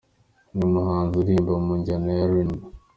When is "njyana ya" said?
1.79-2.25